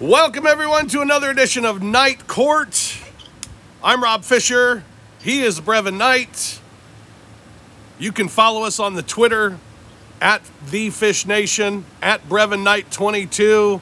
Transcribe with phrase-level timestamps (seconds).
[0.00, 2.98] Welcome, everyone, to another edition of Night Court.
[3.82, 4.82] I'm Rob Fisher.
[5.22, 6.60] He is Brevin Knight.
[8.00, 9.56] You can follow us on the Twitter
[10.20, 13.80] at The Fish Nation, at Brevin Knight 22,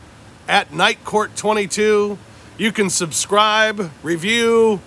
[0.49, 2.19] at Night Court 22.
[2.59, 4.83] You can subscribe, review,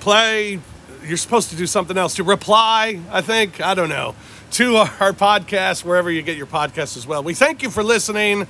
[0.00, 0.58] play.
[1.04, 3.60] You're supposed to do something else to reply, I think.
[3.60, 4.14] I don't know.
[4.52, 7.22] To our podcast, wherever you get your podcast as well.
[7.22, 8.46] We thank you for listening.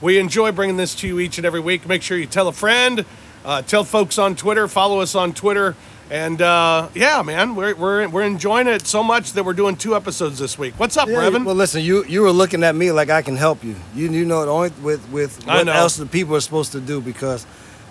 [0.00, 1.86] We enjoy bringing this to you each and every week.
[1.86, 3.04] Make sure you tell a friend,
[3.44, 5.76] uh, tell folks on Twitter, follow us on Twitter.
[6.10, 9.94] And uh, yeah, man, we're, we're, we're enjoying it so much that we're doing two
[9.94, 10.74] episodes this week.
[10.78, 11.44] What's up, Yeah, Brevin?
[11.44, 13.76] Well, listen, you you were looking at me like I can help you.
[13.94, 17.00] You you know the only with with what else the people are supposed to do
[17.00, 17.46] because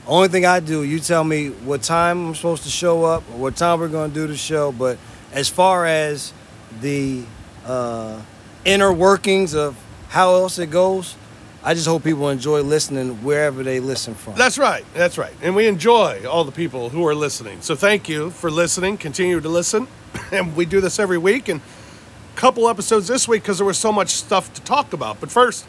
[0.05, 3.37] only thing I do, you tell me what time I'm supposed to show up or
[3.37, 4.71] what time we're going to do the show.
[4.73, 4.98] But
[5.31, 6.34] as far as
[6.81, 7.23] the
[7.65, 8.20] uh,
[8.65, 9.77] inner workings of
[10.09, 11.15] how else it goes,
[11.63, 14.36] I just hope people enjoy listening wherever they listen from.
[14.36, 14.86] That's right.
[14.94, 15.34] That's right.
[15.41, 17.62] And we enjoy all the people who are listening.
[17.62, 18.98] So thank you for listening.
[18.98, 19.88] Continue to listen.
[20.32, 21.60] And we do this every week and
[22.35, 25.20] a couple episodes this week because there was so much stuff to talk about.
[25.20, 25.66] But first,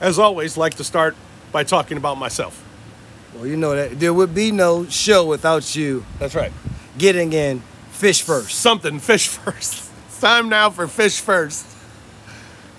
[0.00, 1.16] as always, like to start
[1.50, 2.62] by talking about myself.
[3.34, 6.52] well, you know that there would be no show without you That's right.
[6.98, 8.58] getting in fish first.
[8.60, 9.90] Something fish first.
[10.06, 11.66] It's time now for fish first.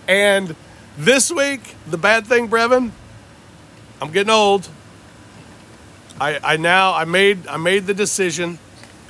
[0.07, 0.55] And
[0.97, 2.91] this week, the bad thing, Brevin,
[4.01, 4.69] I'm getting old.
[6.19, 8.59] I, I now I made I made the decision.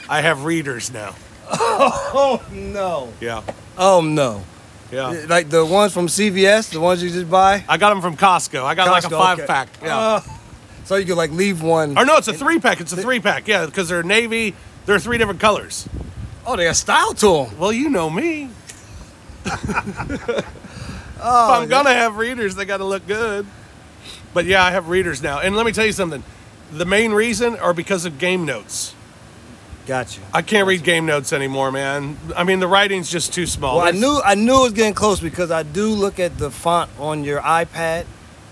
[0.08, 1.16] I have readers now.
[2.16, 3.12] Oh no!
[3.20, 3.42] Yeah.
[3.78, 4.44] Oh no!
[4.92, 5.26] Yeah.
[5.28, 7.64] Like the ones from CVS, the ones you just buy.
[7.68, 8.64] I got them from Costco.
[8.64, 9.48] I got like a Costco, five okay.
[9.48, 9.70] pack.
[9.82, 9.98] Yeah.
[9.98, 10.22] Uh,
[10.86, 11.98] so you could like leave one.
[11.98, 12.80] or no, it's a three pack.
[12.82, 13.48] It's a three pack.
[13.48, 14.56] Yeah, because they're navy.
[14.86, 15.88] They're three different colors.
[16.46, 17.58] Oh, they got style to them.
[17.58, 18.50] Well, you know me.
[21.24, 23.46] Oh, if Oh, I'm gonna have readers, they got to look good.
[24.34, 25.40] But yeah, I have readers now.
[25.40, 26.24] And let me tell you something.
[26.72, 28.96] The main reason are because of game notes.
[29.86, 30.24] got you.
[30.34, 32.18] I can't read game notes anymore, man.
[32.36, 33.78] I mean, the writing's just too small.
[33.78, 36.50] Well, I knew I knew it was getting close because I do look at the
[36.50, 38.06] font on your iPad,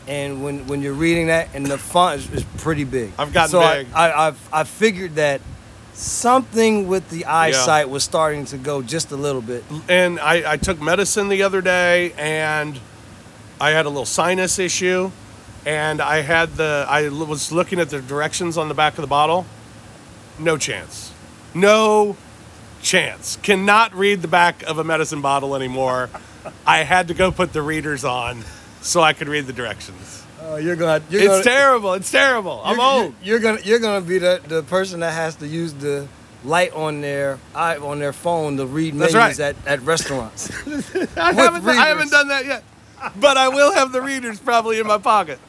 [0.07, 3.11] and when when you're reading that, and the font is, is pretty big.
[3.17, 3.87] I've gotten so big.
[3.93, 5.41] I, I I've I figured that
[6.01, 9.63] something with the eyesight was starting to go just a little bit.
[9.87, 12.79] and I, I took medicine the other day and
[13.59, 15.11] I had a little sinus issue
[15.65, 19.07] and I had the I was looking at the directions on the back of the
[19.07, 19.45] bottle.
[20.39, 21.13] No chance.
[21.53, 22.17] No
[22.81, 23.37] chance.
[23.43, 26.09] Cannot read the back of a medicine bottle anymore.
[26.65, 28.43] I had to go put the readers on
[28.81, 30.20] so I could read the directions.
[30.51, 31.01] Oh, you're gonna.
[31.09, 31.93] You're It's gonna, terrible.
[31.93, 32.61] It's terrible.
[32.63, 33.03] I'm you're, old.
[33.03, 36.07] You're, you're gonna you're gonna be the, the person that has to use the
[36.43, 39.39] light on their eye on their phone to read menus right.
[39.39, 40.49] at, at restaurants.
[41.17, 42.63] I haven't, I haven't done that yet.
[43.19, 45.39] But I will have the readers probably in my pocket.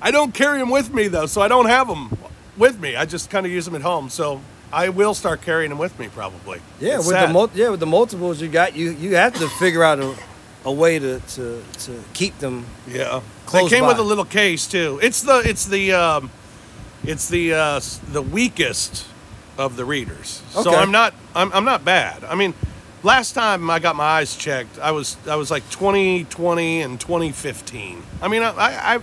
[0.00, 2.16] I don't carry them with me though, so I don't have them
[2.56, 2.94] with me.
[2.94, 4.08] I just kind of use them at home.
[4.08, 4.40] So
[4.72, 6.60] I will start carrying them with me probably.
[6.80, 7.28] Yeah, It's with sad.
[7.28, 10.14] the mul- yeah with the multiples you got, you you have to figure out a,
[10.64, 12.66] a way to, to to keep them.
[12.86, 13.20] yeah.
[13.46, 14.98] Close they came with a little case too.
[15.02, 16.30] It's the it's the um,
[17.04, 17.80] it's the uh,
[18.12, 19.06] the weakest
[19.58, 20.42] of the readers.
[20.50, 22.24] So I'm not I'm, I'm not bad.
[22.24, 22.54] I mean,
[23.02, 28.02] last time I got my eyes checked, I was I was like 2020 and 2015.
[28.20, 28.98] I mean, I, I, I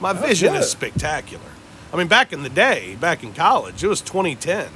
[0.00, 0.60] my vision good.
[0.60, 1.44] is spectacular.
[1.92, 4.68] I mean, back in the day, back in college, it was 2010.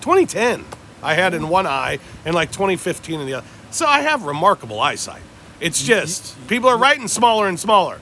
[0.00, 0.64] 2010,
[1.02, 3.46] I had in one eye, and like 2015 in the other.
[3.70, 5.22] So I have remarkable eyesight.
[5.60, 8.00] It's just people are writing smaller and smaller.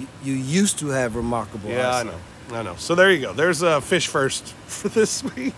[0.00, 1.70] You, you used to have remarkable.
[1.70, 2.14] Yeah, I know.
[2.52, 2.76] I know.
[2.76, 3.32] So there you go.
[3.32, 5.54] There's a fish first for this week.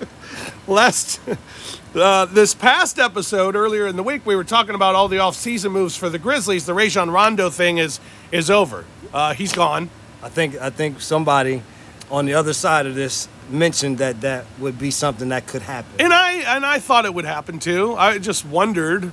[0.68, 1.20] Last,
[1.94, 5.72] uh, this past episode earlier in the week, we were talking about all the off-season
[5.72, 6.66] moves for the Grizzlies.
[6.66, 8.00] The Rajon Rondo thing is
[8.30, 8.84] is over.
[9.12, 9.90] Uh, he's gone.
[10.22, 11.62] I think I think somebody
[12.10, 15.90] on the other side of this mentioned that that would be something that could happen.
[15.98, 17.94] And I and I thought it would happen too.
[17.94, 19.12] I just wondered,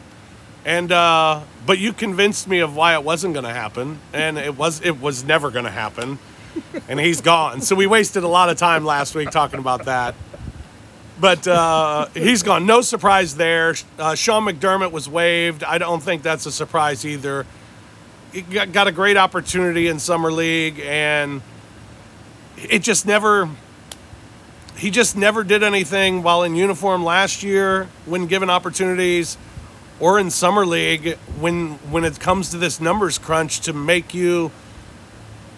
[0.66, 4.58] and uh, but you convinced me of why it wasn't going to happen, and it
[4.58, 6.18] was it was never going to happen,
[6.90, 7.62] and he's gone.
[7.62, 10.16] So we wasted a lot of time last week talking about that.
[11.18, 12.66] But uh, he's gone.
[12.66, 13.76] No surprise there.
[13.98, 15.64] Uh, Sean McDermott was waived.
[15.64, 17.46] I don't think that's a surprise either.
[18.34, 21.42] He got, got a great opportunity in summer league, and
[22.58, 23.50] it just never
[24.78, 29.38] he just never did anything while in uniform last year when given opportunities
[30.00, 34.52] or in summer league when when it comes to this numbers crunch to make you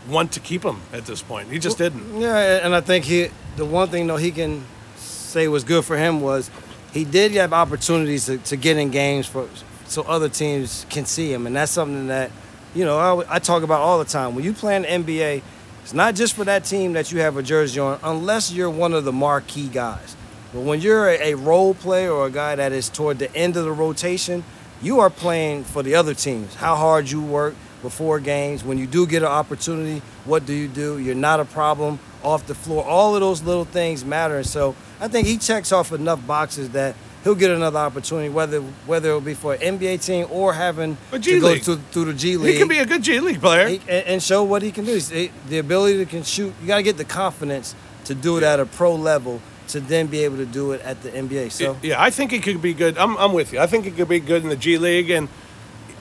[0.08, 3.30] want to keep him at this point he just didn't Yeah, and I think he
[3.56, 4.64] the one thing though he can
[4.96, 6.50] say was good for him was
[6.94, 9.48] he did have opportunities to, to get in games for
[9.88, 12.30] so other teams can see him, and that's something that
[12.76, 14.36] you know I, I talk about all the time.
[14.36, 15.42] When you play in the NBA,
[15.84, 18.94] It's not just for that team that you have a jersey on, unless you're one
[18.94, 20.17] of the marquee guys.
[20.54, 23.66] But when you're a, role player or a guy that is toward the end of
[23.66, 24.44] the rotation,
[24.82, 26.56] you are playing for the other teams.
[26.56, 28.64] How hard you work before games.
[28.64, 30.98] When you do get an opportunity, what do you do?
[30.98, 32.84] You're not a problem off the floor.
[32.86, 34.38] All of those little things matter.
[34.38, 38.62] And so I think he checks off enough boxes that he'll get another opportunity, whether
[38.88, 41.64] whether it'll be for an NBA team or having A G to League.
[41.64, 43.68] to, through the G League He can be a good G League player.
[43.68, 44.96] he- and, and show what he can do.
[44.98, 46.54] He- the ability to can shoot.
[46.62, 50.08] You got to get the confidence to do it at a pro level to then
[50.08, 51.52] be able to do it at the NBA.
[51.52, 52.98] So yeah, I think he could be good.
[52.98, 53.60] I'm, I'm with you.
[53.60, 55.28] I think he could be good in the G League, and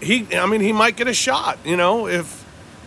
[0.01, 1.59] he, I mean, he might get a shot.
[1.65, 2.45] You know, if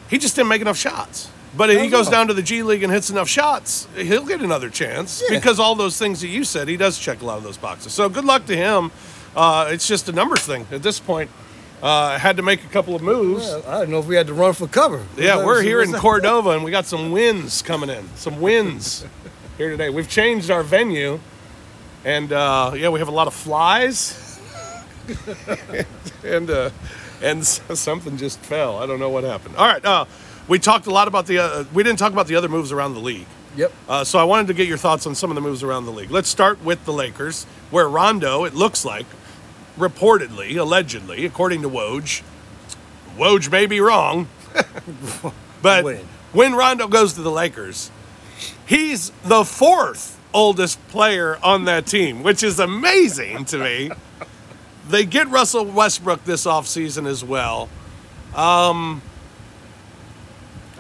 [0.10, 1.30] he just didn't make enough shots.
[1.56, 2.12] But if he goes know.
[2.12, 5.36] down to the G League and hits enough shots, he'll get another chance Yeah.
[5.38, 7.92] because all those things that you said, he does check a lot of those boxes.
[7.94, 8.92] So good luck to him.
[9.36, 11.30] Uh, it's just a numbers thing at this point.
[11.81, 13.46] Uh, had to make a couple of moves.
[13.46, 15.02] Well, I don't know if we had to run for cover.
[15.18, 15.94] Yeah, we're here in?
[15.94, 18.08] Cordova, and we got some wins coming in.
[18.16, 19.06] Some wins
[19.60, 19.90] here today.
[19.90, 21.20] We've changed our venue,
[22.06, 24.40] and uh, yeah, we have a lot of flies,
[26.24, 26.70] and uh,
[27.22, 28.78] and something just fell.
[28.78, 29.58] I don't know what happened.
[29.58, 30.06] All right, uh,
[30.48, 31.40] we talked a lot about the.
[31.40, 33.28] Uh, we didn't talk about the other moves around the league.
[33.58, 33.74] Yep.
[33.90, 35.92] Uh, so I wanted to get your thoughts on some of the moves around the
[35.92, 36.10] league.
[36.10, 39.08] Let's start with the Lakers, where Rondo, it looks like,
[39.78, 42.22] reportedly, allegedly, according to Woj,
[43.18, 44.30] Woj may be wrong,
[45.62, 46.06] but When?
[46.32, 47.92] when Rondo goes to the Lakers,
[48.69, 53.89] he's the fourth oldest player on that team, which is amazing to me.
[54.88, 57.68] They get Russell Westbrook this offseason as well.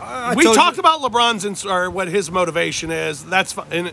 [0.01, 3.23] I we told you- talked about LeBron's ins- or what his motivation is.
[3.25, 3.91] That's fine.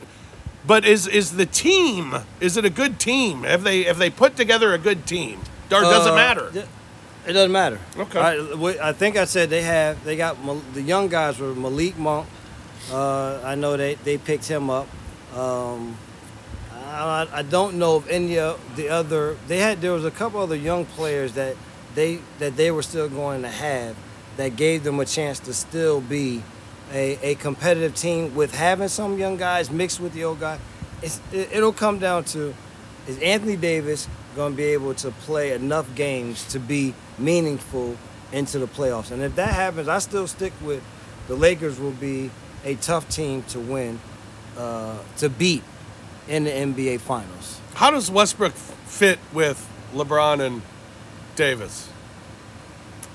[0.67, 2.15] But is is the team?
[2.41, 3.43] Is it a good team?
[3.45, 5.41] Have they have they put together a good team?
[5.71, 6.51] Or does it Uh, matter?
[6.53, 6.67] th-
[7.27, 7.81] It doesn't matter.
[7.99, 8.21] Okay.
[8.21, 10.03] I, I think I said they have.
[10.05, 10.37] They got
[10.75, 12.27] the young guys were Malik Monk.
[12.91, 14.89] Uh, I know they they picked him up.
[15.35, 15.97] Um,
[16.73, 19.37] I, I don't know if any of the other.
[19.49, 21.57] They had there was a couple other young players that
[21.95, 23.97] they that they were still going to have
[24.37, 26.43] that gave them a chance to still be
[26.93, 30.59] a, a competitive team with having some young guys mixed with the old guy.
[31.03, 32.55] It's, it, it'll come down to
[33.07, 37.97] is Anthony Davis going to be able to play enough games to be meaningful
[38.33, 39.11] into the playoffs?
[39.11, 40.83] And if that happens, I still stick with
[41.29, 42.31] the Lakers will be
[42.67, 43.99] a tough team to win,
[44.59, 45.63] uh, to beat
[46.29, 47.61] in the NBA Finals.
[47.75, 50.63] How does Westbrook fit with LeBron and
[51.37, 51.89] Davis?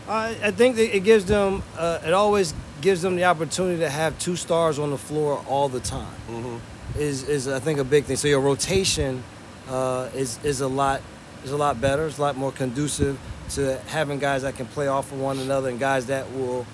[0.08, 3.90] I, I think that it gives them, uh, it always gives them the opportunity to
[3.90, 6.62] have two stars on the floor all the time.
[6.98, 8.18] Is is I think a big thing.
[8.18, 9.24] So your rotation
[9.70, 11.02] uh, is is a lot
[11.46, 12.06] is a lot better.
[12.06, 13.18] It's a lot more conducive
[13.52, 16.66] to having guys that can play off of one another and guys that will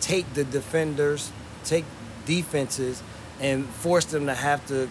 [0.00, 1.32] take the defenders,
[1.64, 1.86] take
[2.24, 3.02] defenses,
[3.40, 4.88] and force them to have to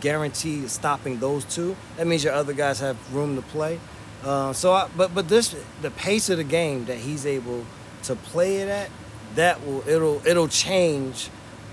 [0.00, 1.76] guarantee stopping those two.
[1.96, 3.80] That means your other guys have room to play.
[4.24, 7.64] Uh, so, I, but but this the pace of the game that he's able
[8.04, 8.90] to play it at,
[9.34, 11.28] that will it'll it'll change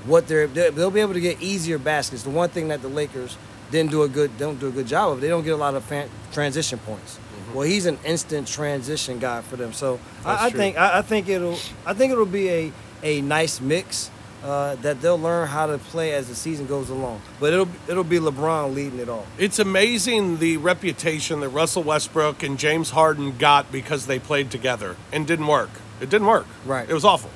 [0.05, 2.23] what they're they'll they'll be able to get easier baskets.
[2.23, 3.37] The one thing that the Lakers
[3.71, 5.73] didn't do a good don't do a good job of, they don't get a lot
[5.73, 7.19] of fan, transition points.
[7.53, 9.73] Well, he's an instant transition guy for them.
[9.73, 12.71] So I, I think I, I think it'll I think it'll be a
[13.03, 14.09] a nice mix.
[14.43, 18.03] Uh, that they'll learn how to play as the season goes along, but it'll it'll
[18.03, 19.25] be LeBron leading it all.
[19.37, 24.97] It's amazing the reputation that Russell Westbrook and James Harden got because they played together
[25.13, 25.69] and didn't work.
[26.01, 26.45] It didn't work.
[26.65, 26.89] Right.
[26.89, 27.29] It was awful.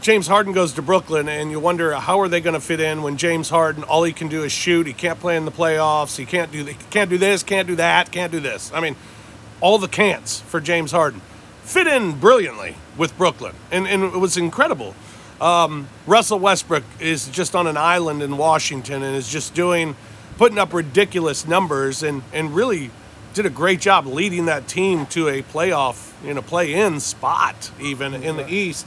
[0.00, 3.02] James Harden goes to Brooklyn, and you wonder how are they going to fit in
[3.02, 4.86] when James Harden all he can do is shoot.
[4.86, 6.16] He can't play in the playoffs.
[6.16, 8.72] He can't do he can't do this, can't do that, can't do this.
[8.72, 8.94] I mean,
[9.60, 11.20] all the can'ts for James Harden
[11.62, 14.94] fit in brilliantly with Brooklyn, and and it was incredible.
[15.42, 19.96] Um, Russell Westbrook is just on an island in Washington and is just doing,
[20.36, 22.92] putting up ridiculous numbers and, and really
[23.34, 28.14] did a great job leading that team to a playoff, you know, play-in spot even
[28.14, 28.86] in the East.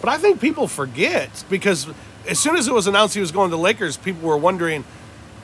[0.00, 1.86] But I think people forget because
[2.26, 4.84] as soon as it was announced he was going to the Lakers, people were wondering,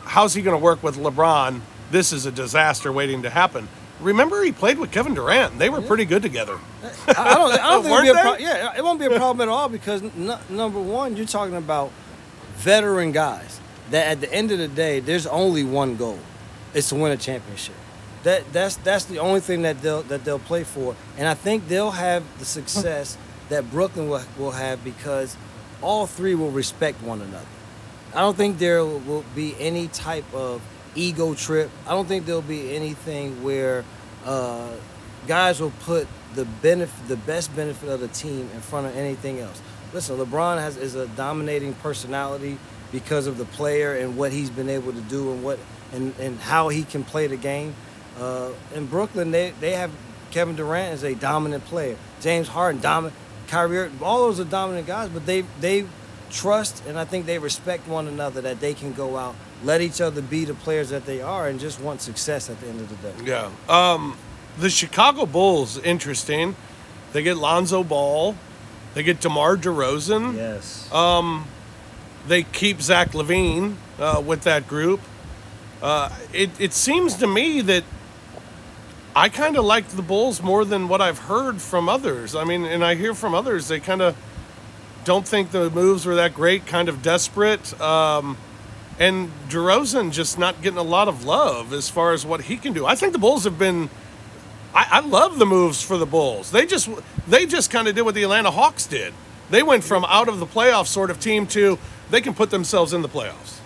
[0.04, 1.60] how's he going to work with LeBron?
[1.90, 3.68] This is a disaster waiting to happen.
[4.00, 5.58] Remember, he played with Kevin Durant.
[5.58, 6.58] They were pretty good together.
[7.08, 8.42] I don't, I don't think it'll be a problem.
[8.42, 11.90] Yeah, it won't be a problem at all because n- number one, you're talking about
[12.56, 13.60] veteran guys
[13.90, 16.18] that at the end of the day, there's only one goal:
[16.74, 17.74] it's to win a championship.
[18.24, 21.68] That that's that's the only thing that they'll that they'll play for, and I think
[21.68, 23.16] they'll have the success
[23.48, 25.36] that Brooklyn will, will have because
[25.80, 27.46] all three will respect one another.
[28.14, 30.60] I don't think there will be any type of
[30.96, 31.70] ego trip.
[31.86, 33.84] I don't think there'll be anything where
[34.24, 34.70] uh,
[35.26, 39.38] guys will put the benefit, the best benefit of the team in front of anything
[39.40, 39.60] else.
[39.92, 42.58] listen, LeBron has is a dominating personality
[42.92, 45.58] because of the player and what he's been able to do and what
[45.92, 47.74] and, and how he can play the game.
[48.18, 49.90] Uh, in Brooklyn, they, they have
[50.30, 51.96] Kevin Durant as a dominant player.
[52.20, 53.14] James Harden, dominant.
[53.48, 55.86] Kyrie, all those are dominant guys, but they they
[56.30, 60.00] trust and I think they respect one another that they can go out, let each
[60.00, 62.88] other be the players that they are, and just want success at the end of
[62.88, 63.14] the day.
[63.24, 63.50] Yeah.
[63.68, 64.16] Um,
[64.58, 66.56] the Chicago Bulls, interesting.
[67.12, 68.36] They get Lonzo Ball.
[68.94, 70.34] They get DeMar DeRozan.
[70.34, 70.90] Yes.
[72.26, 75.00] They keep Zach LaVine uh, with that group.
[75.80, 77.84] Uh, it, it seems to me that
[79.14, 82.34] I kind of like the Bulls more than what I've heard from others.
[82.34, 84.16] I mean, and I hear from others, they kind of
[85.04, 87.80] don't think the moves were that great, kind of desperate.
[87.80, 88.36] Um,
[88.98, 92.72] and DeRozan just not getting a lot of love as far as what he can
[92.72, 92.86] do.
[92.86, 93.90] I think the Bulls have been.
[94.74, 96.50] I, I love the moves for the Bulls.
[96.50, 96.88] They just
[97.28, 99.12] they just kind of did what the Atlanta Hawks did.
[99.50, 101.78] They went from out of the playoff sort of team to
[102.10, 103.60] they can put themselves in the playoffs.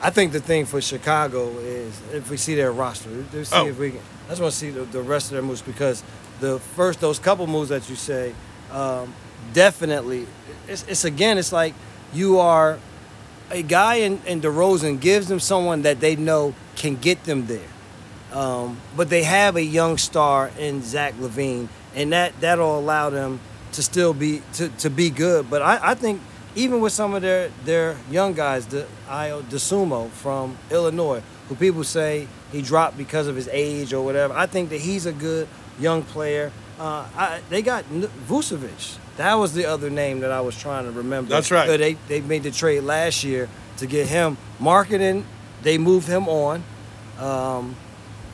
[0.00, 3.10] I think the thing for Chicago is if we see their roster,
[3.44, 3.66] see Oh.
[3.66, 4.00] if we can.
[4.26, 6.02] I just want to see the, the rest of their moves because
[6.40, 8.32] the first those couple moves that you say,
[8.70, 9.12] um,
[9.54, 10.26] definitely,
[10.68, 11.74] it's, it's again, it's like
[12.12, 12.78] you are
[13.50, 17.68] a guy in, in DeRozan gives them someone that they know can get them there.
[18.32, 23.40] Um, but they have a young star in Zach LaVine, and that that'll allow them
[23.72, 25.48] to still be to, to be good.
[25.48, 26.20] But I, I think
[26.54, 31.84] even with some of their their young guys, the Ayo Dosunmu from Illinois, who people
[31.84, 35.48] say he dropped because of his age or whatever, I think that he's a good
[35.80, 36.52] young player.
[36.78, 37.84] Uh, I, they got
[38.28, 38.98] Vucevic.
[39.18, 41.28] That was the other name that I was trying to remember.
[41.28, 41.66] That's right.
[41.66, 43.48] They they made the trade last year
[43.78, 45.26] to get him marketing.
[45.62, 46.62] They moved him on.
[47.18, 47.74] Um,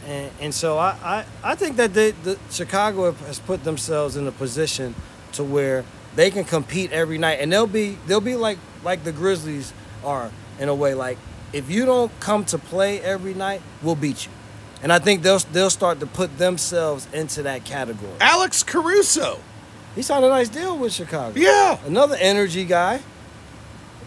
[0.07, 4.27] and, and so I, I, I think that they, the Chicago has put themselves in
[4.27, 4.95] a position
[5.33, 5.87] to where
[6.17, 9.73] they can compete every night, and they'll be they'll be like like the Grizzlies
[10.05, 10.93] are in a way.
[10.93, 11.17] Like
[11.55, 14.33] if you don't come to play every night, we'll beat you.
[14.83, 18.13] And I think they'll they'll start to put themselves into that category.
[18.21, 19.41] Alex Caruso.
[19.95, 21.39] He signed a nice deal with Chicago.
[21.39, 21.79] Yeah.
[21.87, 23.01] another energy guy.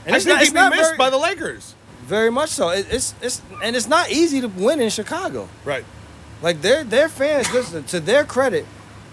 [0.06, 1.76] And I it's think not, he'd be missed very, by the Lakers.
[2.04, 2.70] very much so.
[2.70, 5.50] It, it's it's and it's not easy to win in Chicago.
[5.66, 5.84] Right.
[6.42, 8.66] Like their their fans, listen to their credit,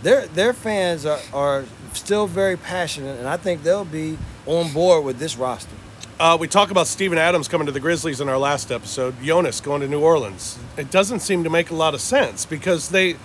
[0.03, 1.65] their their fans are, are
[1.95, 5.71] still very passionate, and I think they'll be on board with this roster.
[6.21, 9.15] Uh, we talk about Steven Adams coming to the Grizzlies in our last episode.
[9.21, 10.59] Jonas going to New Orleans.
[10.77, 13.17] It doesn't seem to make a lot of sense because they,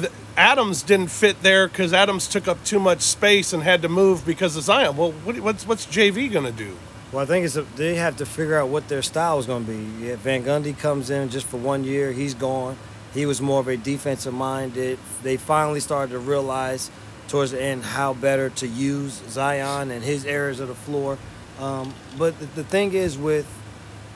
[0.00, 3.88] the, Adams didn't fit there because Adams took up too much space and had to
[3.88, 4.96] move because of Zion.
[4.96, 6.76] Well, what, what's what's JV going to do?
[7.10, 9.66] Well, I think it's a, they have to figure out what their style is going
[9.66, 10.06] to be.
[10.06, 12.12] Yeah, Van Gundy comes in just for one year.
[12.12, 12.76] He's gone.
[13.12, 15.00] He was more of a defensive minded.
[15.24, 16.88] They finally started to realize
[17.26, 21.18] towards the end how better to use Zion and his areas of the floor.
[21.58, 23.46] Um, but the, the thing is with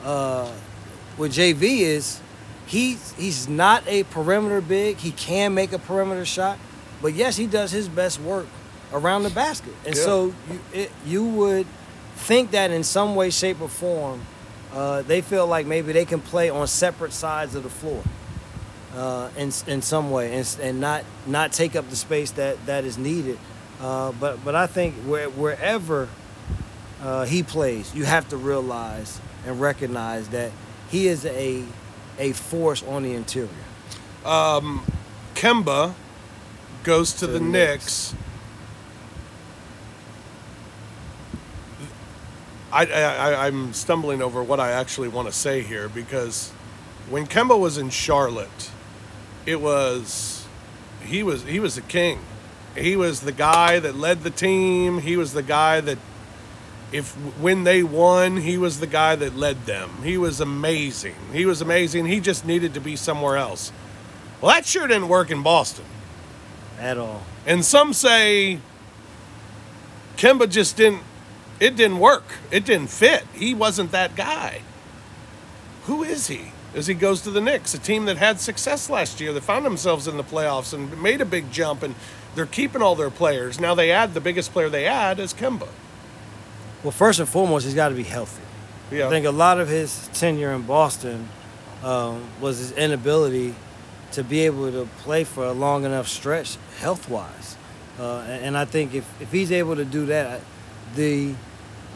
[0.05, 0.49] uh,
[1.17, 2.21] with JV is
[2.67, 4.97] he's he's not a perimeter big.
[4.97, 6.57] He can make a perimeter shot,
[7.01, 8.47] but yes, he does his best work
[8.91, 9.73] around the basket.
[9.85, 10.03] And Yeah.
[10.03, 11.67] so you, it, you would
[12.15, 14.21] think that in some way, shape, or form,
[14.73, 18.03] uh, they feel like maybe they can play on separate sides of the floor
[18.95, 22.83] uh, in in some way, and, and not not take up the space that that
[22.85, 23.37] is needed.
[23.81, 26.07] Uh, but but I think where, wherever
[27.01, 30.51] uh, he plays, you have to realize and recognize that
[30.89, 31.63] he is a
[32.23, 33.49] a force on the interior.
[34.25, 34.85] Um,
[35.35, 35.93] Kemba
[36.83, 38.15] goes to, To the the Knicks.
[42.71, 43.01] I, I,
[43.33, 46.51] I- I'm stumbling over what I actually want to say here because
[47.09, 48.71] when Kemba was in Charlotte,
[49.45, 50.45] it was
[51.03, 52.19] he was he was a king.
[52.75, 54.99] He was the guy that led the team.
[54.99, 55.97] He was the guy that
[56.93, 59.89] if when they won, he was the guy that led them.
[60.03, 61.15] He was amazing.
[61.33, 62.05] He was amazing.
[62.05, 63.71] He just needed to be somewhere else.
[64.39, 65.85] Well, that sure didn't work in Boston.
[66.79, 67.23] At all.
[67.47, 68.59] And some say
[70.17, 71.01] Kemba just didn't
[71.59, 72.25] it didn't work.
[72.51, 73.23] It didn't fit.
[73.33, 74.61] He wasn't that guy.
[75.85, 76.51] Who is he?
[76.75, 79.65] As he goes to the Knicks, a team that had success last year, that found
[79.65, 81.95] themselves in the playoffs and made a big jump, and
[82.35, 83.59] they're keeping all their players.
[83.59, 85.69] Now they add the biggest player they add is Kemba.
[86.83, 88.41] Well, first and foremost, he's got to be healthy.
[88.91, 89.07] Yeah.
[89.07, 91.29] I think a lot of his tenure in Boston
[91.83, 93.55] um, was his inability
[94.11, 97.57] to be able to play for a long enough stretch health wise.
[97.99, 100.41] Uh, and, and I think if, if he's able to do that,
[100.95, 101.33] the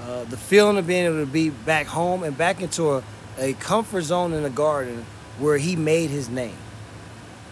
[0.04, 3.04] uh, the feeling of being able to be back home and back into a,
[3.40, 5.06] a comfort zone in the garden
[5.40, 6.56] where he made his name.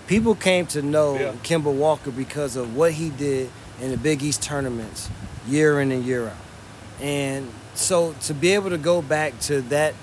[0.07, 1.31] People came to know Yeah.
[1.43, 3.49] Kemba Walker because of what he did
[3.81, 5.09] in the Big East tournaments
[5.47, 6.35] year in and year out.
[7.01, 9.93] And so to be able to go back to that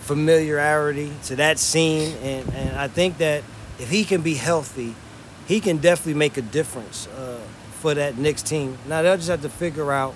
[0.00, 3.42] familiarity, to that scene, and, and I think that
[3.78, 4.94] if he can be healthy,
[5.46, 7.40] he can definitely make a difference uh,
[7.80, 8.78] for that Knicks team.
[8.86, 10.14] Now they'll just have to figure out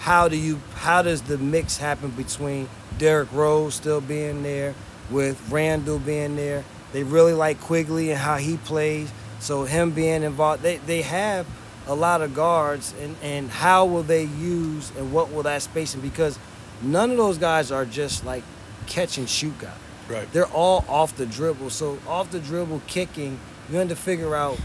[0.00, 4.74] how do you how does the mix happen between Derrick Rose still being there
[5.10, 6.64] with Randle being there.
[6.92, 9.12] They really like Quickley and how he plays.
[9.40, 11.46] So him being involved, they, they have
[11.90, 16.00] a lot of guards and, and how will they use and what will that spacing
[16.00, 16.38] because
[16.82, 18.44] none of those guys are just like
[18.86, 19.74] catch and shoot guys.
[20.08, 20.32] Right.
[20.32, 21.70] They're all off the dribble.
[21.70, 24.56] So off the dribble kicking, you have to figure out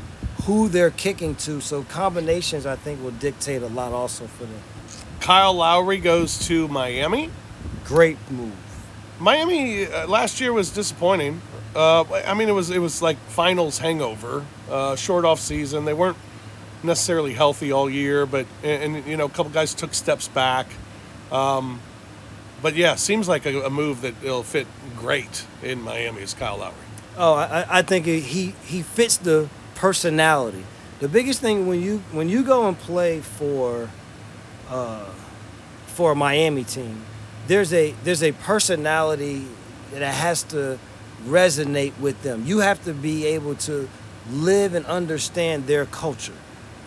[0.44, 1.62] who they're kicking to.
[1.62, 4.62] So combinations I think will dictate a lot also for them.
[5.20, 7.32] Kyle Lowry goes to Miami.
[7.86, 8.53] Great move.
[9.20, 11.41] Miami uh, last year was disappointing.
[11.75, 15.86] Uh, I mean, it was it was like finals hangover, uh, short off season.
[15.86, 16.17] They weren't
[16.86, 20.68] necessarily healthy all year, but and, and you know a couple guys took steps back.
[21.32, 21.80] Um,
[22.62, 26.58] but yeah, seems like a, a move that will fit great in Miami is Kyle
[26.58, 26.74] Lowry.
[27.18, 30.63] Oh, I, I think he he fits the personality.
[31.00, 33.89] The biggest thing when you when you go and play for
[34.70, 35.06] uh,
[35.88, 37.04] for a Miami team,
[37.48, 39.46] there's a there's a personality
[39.92, 40.80] that has to
[41.25, 42.44] resonate with them.
[42.46, 43.89] You have to be able to
[44.30, 46.34] live and understand their culture.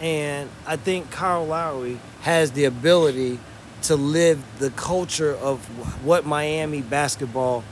[0.01, 3.39] And I think Kyle Lowry has the ability
[3.83, 5.65] to live the culture of
[6.05, 7.65] what Miami basketball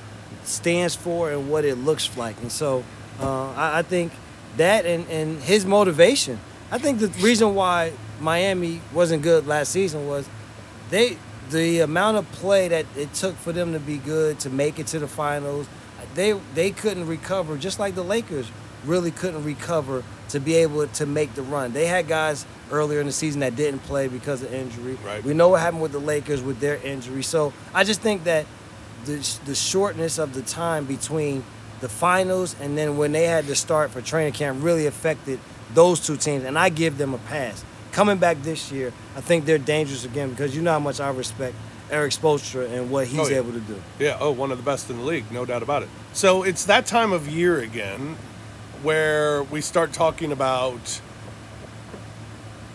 [0.44, 2.40] stands for and what it looks like.
[2.40, 2.84] And so
[3.20, 4.12] uh, I, I think
[4.56, 6.38] that and, and his motivation.
[6.70, 10.28] I think the reason why Miami wasn't good last season was
[10.90, 11.16] they
[11.50, 14.88] the amount of play that it took for them to be good to make it
[14.88, 15.68] to the finals.
[16.14, 18.50] They they couldn't recover, just like the Lakers
[18.84, 21.72] really couldn't recover to be able to make the run.
[21.72, 24.98] They had guys earlier in the season that didn't play because of injury.
[25.04, 25.22] Right.
[25.22, 27.22] We know what happened with the Lakers with their injury.
[27.22, 28.46] So I just think that
[29.04, 31.44] the the shortness of the time between
[31.80, 35.38] the finals and then when they had to start for training camp really affected
[35.74, 37.64] those two teams, and I give them a pass.
[37.92, 41.10] Coming back this year, I think they're dangerous again because you know how much I
[41.10, 41.54] respect
[41.90, 43.36] Erik Spoelstra and what he's Oh, yeah.
[43.38, 43.80] able to do.
[43.98, 45.88] Yeah, oh, one of the best in the league, no doubt about it.
[46.12, 48.16] So it's that time of year again
[48.82, 51.00] where we start talking about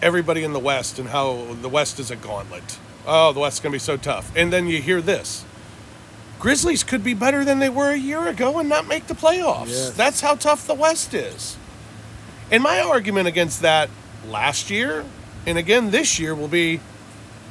[0.02, 2.80] everybody in the West and how the West is a gauntlet.
[3.06, 4.32] Oh, the West's going to be so tough.
[4.36, 5.46] And then you hear this
[6.40, 9.68] Grizzlies could be better than they were a year ago and not make the playoffs.
[9.68, 9.92] Yes.
[9.92, 11.56] That's how tough the West is.
[12.52, 13.90] And my argument against that
[14.28, 15.06] last year
[15.46, 16.80] and again this year will be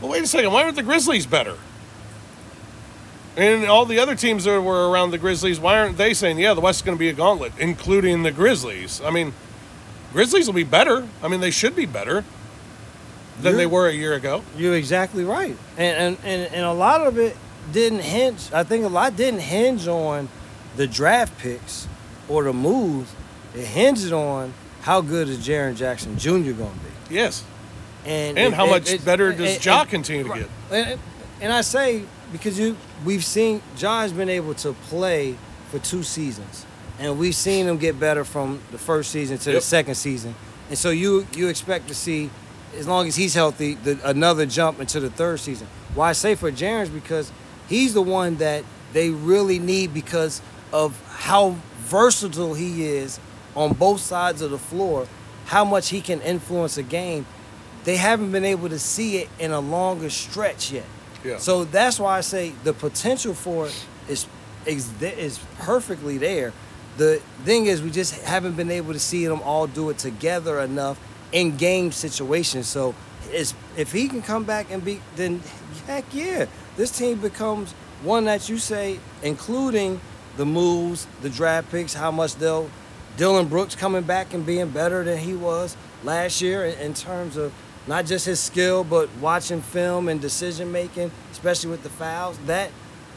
[0.00, 1.56] well, wait a second, why aren't the Grizzlies better?
[3.36, 6.52] And all the other teams that were around the Grizzlies, why aren't they saying, yeah,
[6.54, 9.00] the West's going to be a gauntlet, including the Grizzlies?
[9.02, 9.32] I mean,
[10.12, 11.06] Grizzlies will be better.
[11.22, 12.24] I mean, they should be better
[13.40, 14.42] than they You're- were a year ago.
[14.56, 17.36] You're exactly right, and and, and and a lot of it
[17.72, 18.52] didn't hinge.
[18.52, 20.28] I think a lot didn't hinge on
[20.76, 21.86] the draft picks
[22.28, 23.10] or the moves.
[23.54, 26.28] It hinged on how good is Jaren Jackson Jr.
[26.52, 26.58] going to
[27.08, 27.44] be, Yes.
[28.04, 30.98] and And it- how it- much it- better does Ja continue to get?
[31.40, 35.36] And I say because you we've seen Ja's been able to play
[35.70, 36.66] for two seasons,
[36.98, 40.34] and we've seen him get better from the first season to the second season,
[40.68, 42.30] and so you you expect to see,
[42.76, 45.66] as long as he's healthy, the, another jump into the third season.
[45.94, 47.32] Why I say for Jaren's because
[47.68, 53.18] he's the one that they really need because of how versatile he is
[53.56, 55.06] on both sides of the floor,
[55.46, 57.26] how much he can influence a game.
[57.84, 60.84] They haven't been able to see it in a longer stretch yet.
[61.38, 64.26] So that's why I say the potential for it is
[64.66, 66.52] is, is perfectly there.
[66.96, 70.60] The thing is, we just haven't been able to see them all do it together
[70.60, 71.00] enough
[71.32, 72.66] in game situations.
[72.66, 72.94] So,
[73.32, 75.40] if he can come back and be, then
[75.86, 80.00] heck yeah, this team becomes one that you say, including
[80.36, 82.70] the moves, the draft picks, how much they'll.
[83.16, 87.36] Dillon Brooks coming back and being better than he was last year in, in terms
[87.36, 87.52] of
[87.90, 92.38] not just his skill, but watching film and decision making, especially with the fouls.
[92.46, 92.70] That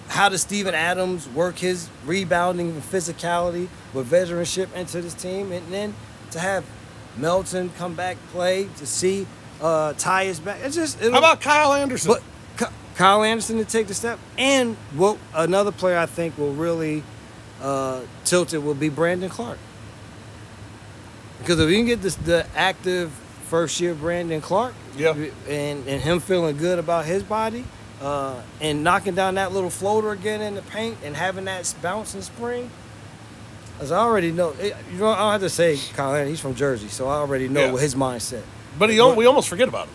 [0.07, 5.71] how does Steven Adams work his rebounding and physicality with veteranship into this team, and
[5.71, 5.93] then
[6.31, 6.65] to have
[7.15, 9.27] Melton come back play to see
[9.61, 10.59] uh, Tyus back.
[10.63, 12.11] It's just it'll, How about Kyle Anderson?
[12.11, 12.23] but
[12.57, 17.03] Ky- Kyle Anderson to take the step, and what another player I think will really
[17.61, 19.59] uh, tilt it will be Brandon Clarke.
[21.37, 23.11] Because if you can get this the active
[23.53, 25.13] first year Brandon Clarke, Yeah.
[25.47, 27.63] and and him feeling good about his body,
[28.01, 32.15] uh, and knocking down that little floater again in the paint and having that bounce
[32.15, 32.71] and spring.
[33.79, 36.29] As I already know, it, you know, I don't have to say Kyle Anderson.
[36.29, 37.71] He's from Jersey, so I already know Yeah.
[37.73, 38.41] what his mindset.
[38.79, 39.93] But he, al- we almost forget about him.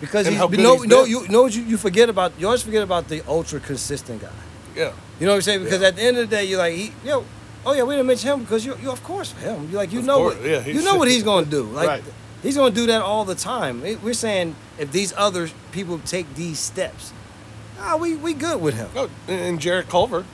[0.00, 2.82] because he's how no he's no you know you, you forget about you always forget
[2.82, 4.30] about the ultra consistent guy.
[4.74, 4.90] Yeah.
[5.20, 5.62] You know what I'm saying?
[5.62, 5.88] Because Yeah.
[5.90, 7.24] at the end of the day, you're like, he, yo,
[7.64, 9.68] oh yeah, we didn't mention him because you, you of course him.
[9.70, 11.62] You like you Of know course, what yeah, you he's- know what he's gonna do.
[11.64, 12.04] Like Right.
[12.42, 13.82] He's gonna do that all the time.
[13.82, 17.12] We're saying if these other people take these steps,
[17.78, 18.88] ah, we we good with him.
[18.96, 20.24] Oh, and Jarrett Culver.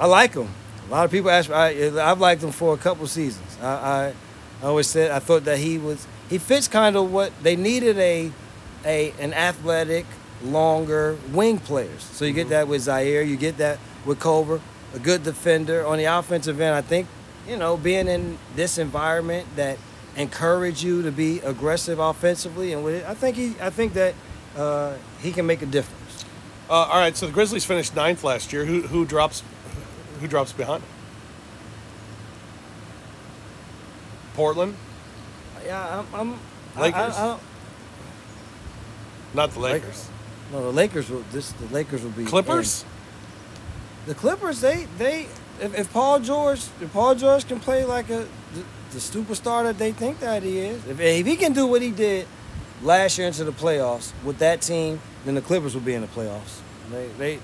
[0.00, 0.48] I like him.
[0.88, 1.54] A lot of people ask me.
[1.54, 3.58] I, I've liked him for a couple seasons.
[3.60, 4.12] I, I,
[4.62, 7.98] I always said I thought that he was he fits kind of what they needed
[7.98, 8.32] a
[8.84, 10.06] a an athletic,
[10.42, 12.02] longer wing players.
[12.02, 13.26] So you get that with Ziaire.
[13.26, 14.60] You get that with Culver,
[14.94, 16.74] a good defender on the offensive end.
[16.74, 17.06] I think
[17.46, 19.78] you know being in this environment that
[20.18, 24.14] encourage you to be aggressive offensively, and with it, I think he I think that
[24.56, 26.24] uh, he can make a difference.
[26.68, 28.64] Uh, all right, so the Grizzlies finished ninth last year.
[28.64, 29.42] Who who drops
[30.20, 30.82] who drops behind?
[34.34, 34.76] Portland,
[35.64, 36.14] Yeah, I'm.
[36.14, 36.38] I'm
[36.80, 37.16] Lakers?
[37.16, 37.38] I, I
[39.34, 39.82] not the Lakers.
[39.82, 40.08] Lakers.
[40.52, 41.24] No, the Lakers will.
[41.32, 42.82] This the Lakers will be Clippers.
[42.82, 42.88] in.
[44.06, 45.26] The Clippers, they they
[45.60, 48.26] if, if Paul George if Paul George can play like a
[48.92, 51.90] the, superstar that they think that he is, if, if he can do what he
[51.90, 52.26] did
[52.82, 56.06] last year into the playoffs with that team, then the Clippers will be in the
[56.08, 56.60] playoffs.
[56.90, 57.38] They they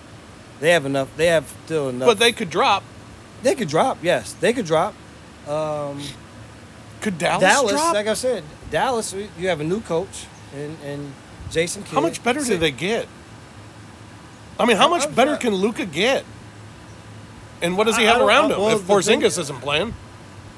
[0.60, 1.14] they have enough.
[1.16, 2.06] They have still enough.
[2.08, 2.82] But they could drop.
[3.42, 3.98] they could drop.
[4.02, 4.94] Yes, they could drop.
[5.46, 6.00] Um,
[7.02, 7.94] Could Dallas, Dallas, drop?
[7.94, 9.12] like I said, Dallas.
[9.12, 11.12] You have a new coach and and
[11.50, 11.92] Jason Kidd.
[11.92, 13.06] how much better do they get?
[14.58, 16.24] I mean, how much better can Luka get?
[17.60, 19.94] And what does he have around him well, if the thing- Porzingis isn't playing?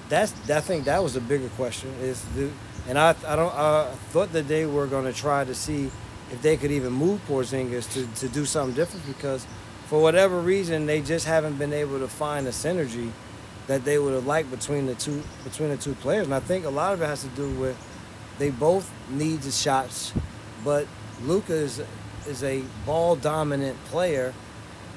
[0.08, 1.92] That's I think that was a bigger question.
[2.00, 2.50] Is the
[2.88, 5.90] and I I don't I thought that they were going to try to see
[6.32, 9.46] if they could even move Porzingis to to do something different because
[9.86, 13.10] for whatever reason they just haven't been able to find a synergy
[13.66, 16.26] that they would have liked between the two between the two players.
[16.26, 17.76] And I think a lot of it has to do with
[18.38, 20.12] they both need the shots,
[20.64, 20.86] but
[21.22, 21.82] Luka is
[22.26, 24.34] is a ball dominant player.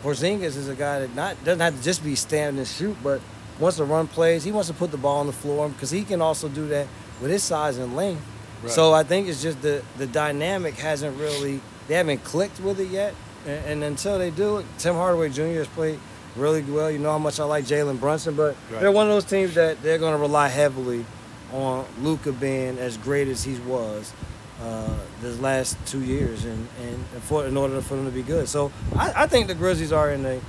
[0.03, 3.21] Porzingis is a guy that not doesn't have to just be stand and shoot, but
[3.59, 4.43] wants to run plays.
[4.43, 6.87] He wants to put the ball on the floor because he can also do that
[7.21, 8.21] with his size and length.
[8.63, 8.71] Right.
[8.71, 12.89] So I think it's just the the dynamic hasn't really they haven't clicked with it
[12.89, 13.13] yet,
[13.45, 15.59] and, and until they do, Tim Hardaway Jr.
[15.59, 15.99] has played
[16.35, 16.91] really well.
[16.91, 18.81] You know how much I like Jalen Brunson, but Right.
[18.81, 21.05] they're one of those teams that they're going to rely heavily
[21.51, 24.13] on Luka being as great as he was
[24.61, 28.47] uh, this last two years, and, and for in order for them to be good.
[28.47, 30.39] So I, I think the Grizzlies are in a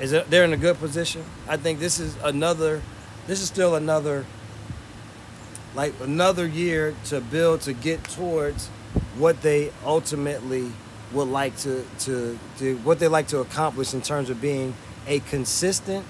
[0.00, 1.24] is it, they're in a good position.
[1.48, 2.82] I think this is another
[3.26, 4.24] this is still another
[5.74, 8.68] like another year to build to get towards
[9.18, 10.72] what they ultimately
[11.12, 14.74] would like to to, to what they like to accomplish in terms of being
[15.06, 16.04] a consistent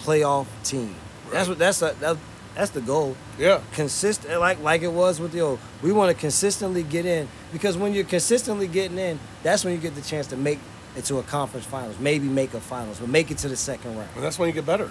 [0.00, 0.94] playoff team.
[1.32, 2.16] That's what that's a, that,
[2.54, 3.60] that's the goal Yeah.
[3.72, 5.58] consistent like like it was with the old.
[5.82, 9.80] We want to consistently get in because when you're consistently getting in, that's when you
[9.80, 10.58] get the chance to make
[10.96, 13.96] it to a conference finals, maybe make a finals, but make it to the second
[13.96, 14.08] round.
[14.14, 14.90] And that's when you get better.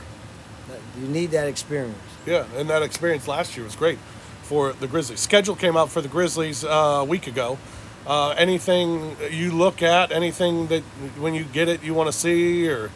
[1.00, 1.98] You need that experience.
[2.26, 4.00] Yeah, and that experience last year was great
[4.44, 5.20] for the Grizzlies.
[5.20, 7.58] Schedule came out for the Grizzlies uh, a week ago.
[8.08, 10.84] Uh, anything you look at, anything that
[11.20, 12.92] when you get it you want to see, or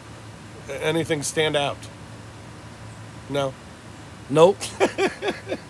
[0.80, 1.76] anything stand out?
[3.28, 3.52] No.
[4.28, 4.58] Nope.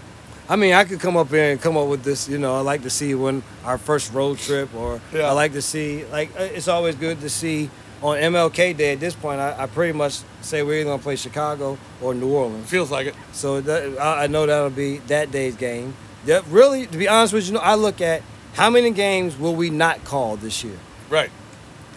[0.51, 2.29] I mean, I could come up here and come up with this.
[2.29, 5.29] You know, I like to see when our first road trip, or Yeah.
[5.29, 7.71] I like to see like uh, it's always good to see
[8.03, 8.95] on MLK Day.
[8.95, 12.29] At this point, I, I pretty much say we're either gonna play Chicago or New
[12.33, 12.69] Orleans.
[12.69, 13.15] Feels like it.
[13.33, 15.95] So that, I I know that'll be that day's game.
[16.27, 18.23] That really, to be honest with you, I look at
[18.55, 20.79] how many games will we not call this year.
[21.09, 21.31] Right.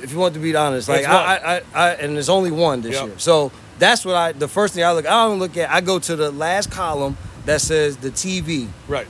[0.04, 2.82] If you want to be honest, like I, I, I, I, and there's only one
[2.82, 3.06] this Yep.
[3.08, 3.20] year.
[3.20, 4.32] So that's what I.
[4.34, 5.72] The first thing I look, I don't look at.
[5.72, 9.08] I go to the last column that says the TV, Right.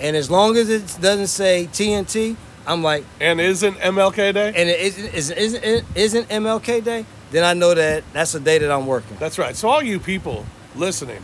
[0.00, 4.48] and as long as it doesn't say TNT, I'm like, And isn't MLK Day?
[4.56, 8.58] and it isn't isn't isn't, isn't MLK Day, then I know that that's a day
[8.58, 9.16] that I'm working.
[9.18, 9.54] That's right.
[9.56, 11.22] So all you people listening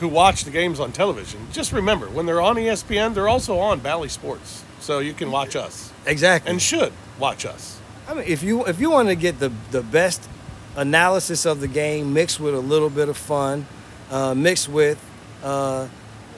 [0.00, 3.78] who watch the games on television, just remember when they're on ESPN, they're also on
[3.80, 6.50] Bally Sports, so you can watch us Exactly.
[6.50, 7.78] and should watch us.
[8.08, 10.28] I mean, if you if you want to get the the best
[10.76, 13.66] analysis of the game mixed with a little bit of fun,
[14.10, 14.98] uh, mixed with
[15.42, 15.88] uh,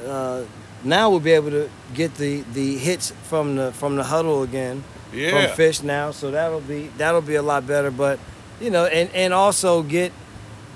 [0.07, 0.45] uh,
[0.83, 4.85] now we'll be able to get the the hits from the from the huddle again
[5.13, 5.31] Yeah.
[5.47, 7.91] from Fish now, so that'll be that'll be a lot better.
[7.91, 8.19] But
[8.61, 10.13] you know, and and also get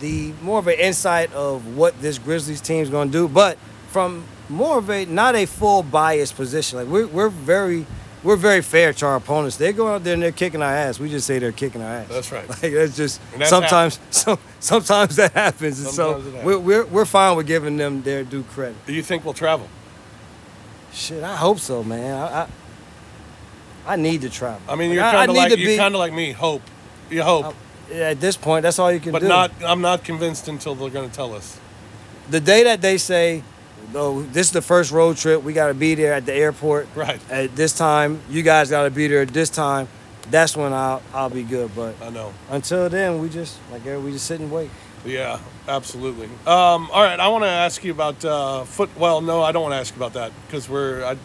[0.00, 4.24] the more of an insight of what this Grizzlies team's going to do, but from
[4.48, 6.78] more of a not a full biased position.
[6.78, 7.84] Like we're we're very
[8.24, 9.56] we're very fair to our opponents.
[9.56, 10.98] They go out there and they're kicking our ass.
[10.98, 12.08] We just say they're kicking our ass.
[12.08, 12.48] That's right.
[12.62, 15.76] Like that's just that's sometimes some, sometimes that happens.
[15.76, 16.44] Sometimes so happens.
[16.44, 18.76] we're, we're we're fine with giving them their due credit.
[18.86, 19.68] Do you think we'll travel?
[20.92, 22.14] Shit, I hope so, man.
[22.20, 22.42] I
[23.86, 24.60] I, I need to travel.
[24.68, 26.32] I mean, you're I kind of like you're kind of like me.
[26.32, 26.62] Hope,
[27.10, 27.52] you hope, I-
[27.90, 29.28] yeah, at this point, that's all you can but do.
[29.28, 29.70] But not.
[29.70, 31.58] I'm not convinced until they're going to tell us.
[32.28, 33.42] the day that they say,
[33.94, 35.42] "Oh, this is the first road trip.
[35.42, 37.20] We got to be there at the airport Right.
[37.30, 38.20] at this time.
[38.30, 39.88] You guys got to be there at this time."
[40.30, 41.70] That's when I'll I'll be good.
[41.74, 42.34] But I know.
[42.50, 44.70] until then, we just like we just sit and wait.
[45.06, 46.26] Yeah, absolutely.
[46.46, 48.90] Um, all right, I want to ask you about uh, foot.
[48.98, 51.02] Well, no, I don't want to ask you about that because we're.
[51.04, 51.16] I,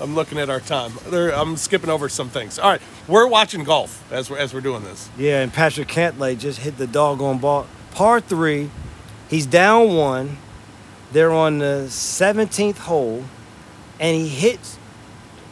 [0.00, 0.92] I'm looking at our time.
[1.10, 2.58] There, I'm skipping over some things.
[2.58, 5.08] All right, we're watching golf as we're as we're doing this.
[5.18, 7.66] Yeah, and Patrick Cantlay just hit the doggone ball.
[7.92, 8.70] Par three,
[9.28, 10.38] he's down one.
[11.12, 13.24] They're on the 17th hole,
[14.00, 14.78] and he hits.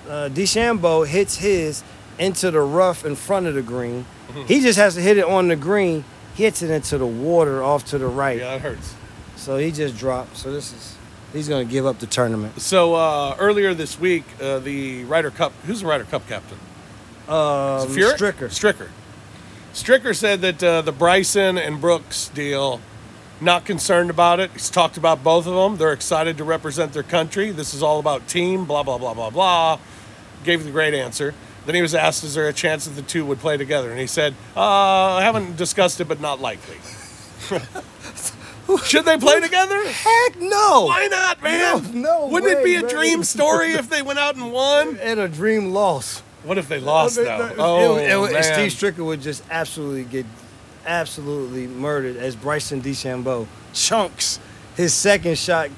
[0.09, 1.85] Uh, DeChambeau hits his
[2.18, 4.05] into the rough in front of the green.
[4.29, 4.42] Mm-hmm.
[4.46, 6.05] He just has to hit it on the green.
[6.35, 8.38] He hits it into the water off to the right.
[8.38, 8.94] Yeah, it hurts.
[9.37, 10.37] So he just dropped.
[10.37, 10.96] So this is
[11.33, 12.61] he's gonna give up the tournament.
[12.61, 15.53] So uh, earlier this week, uh, the Ryder Cup.
[15.66, 16.59] Who's the Ryder Cup captain?
[17.29, 18.49] Um, Stricker.
[18.49, 18.88] Stricker.
[19.73, 22.81] Stricker said that uh, the Bryson and Brooks deal,
[23.40, 24.50] not concerned about it.
[24.53, 25.76] He's talked about both of them.
[25.76, 27.50] They're excited to represent their country.
[27.50, 29.79] This is all about team, blah, blah, blah, blah, blah.
[30.44, 31.35] Gave the great answer.
[31.66, 33.90] Then he was asked, is there a chance that the two would play together?
[33.90, 36.76] And he said, uh, I haven't discussed it, but not likely.
[38.85, 39.83] Should they play together?
[39.88, 40.85] Heck no!
[40.87, 41.92] Why not, man?
[41.92, 42.90] No, no Wouldn't it be way, a man.
[42.94, 44.96] dream story if they went out and won?
[45.03, 46.20] And a dream loss.
[46.44, 47.53] What if they lost, though?
[47.59, 48.42] Oh, it- it- man.
[48.44, 50.24] Steve Stricker would just absolutely get
[50.87, 54.38] absolutely murdered as Bryson DeChambeau chunks
[54.77, 55.71] his second shot,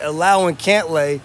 [0.00, 1.20] allowing Cantlay,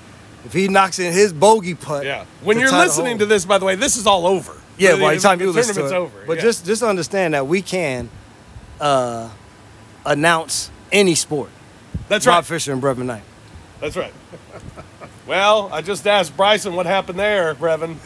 [0.45, 2.05] if he knocks in his bogey putt.
[2.05, 2.25] Yeah.
[2.41, 4.53] When you're listening to this, by the way, this is all over.
[4.77, 5.91] yeah, by the time you listen to it.
[5.93, 6.23] over.
[6.25, 6.43] But yeah.
[6.43, 8.09] just just understand that we can
[8.79, 9.29] uh,
[10.05, 11.49] announce any sport.
[12.07, 12.45] that's Bob right.
[12.45, 13.23] Fisher and Brevin Knight.
[13.79, 14.13] That's right.
[15.27, 17.97] well, I just asked Bryson what happened there, Brevin.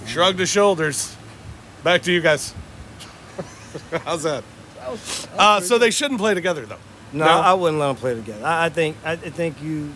[0.00, 1.14] He shrugged his shoulders.
[1.84, 2.54] Back to you guys.
[4.04, 4.44] How's that?
[5.36, 6.78] Uh, so they shouldn't play together, though.
[7.12, 8.44] No, I wouldn't let them play together.
[8.44, 9.92] I, I think I think you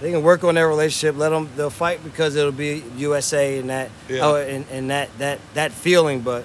[0.00, 1.16] they can work on their relationship.
[1.16, 4.20] Let them they'll fight because it'll be USA and that Yeah.
[4.26, 6.20] oh, and, and that that that feeling.
[6.20, 6.44] But